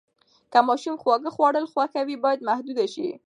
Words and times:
که 0.51 0.59
ماشوم 0.67 0.95
خواږه 1.01 1.29
خوړل 1.35 1.65
خوښوي، 1.71 2.15
باید 2.23 2.45
محدود 2.49 2.79
شي. 2.93 3.07